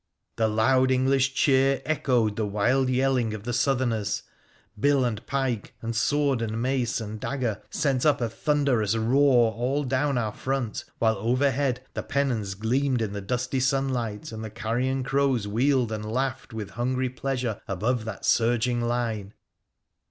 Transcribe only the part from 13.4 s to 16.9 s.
sunlight, and the carrion crows wheeled and laughed with